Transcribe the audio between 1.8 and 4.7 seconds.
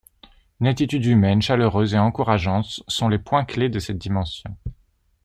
et encourageante sont les points-clés de cette dimension.